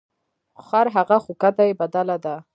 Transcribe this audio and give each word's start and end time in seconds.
خر 0.67 0.85
هغه 0.95 1.17
خو 1.23 1.31
کته 1.41 1.63
یې 1.67 1.73
بدله 1.81 2.17
ده. 2.23 2.35